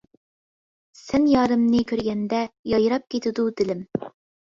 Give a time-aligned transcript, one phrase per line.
[1.01, 2.43] سەن يارىمنى كۆرگەندە،
[2.75, 3.89] يايراپ كېتىدۇ دىلىم.